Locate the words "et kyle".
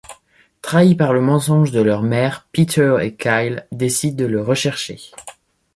3.03-3.67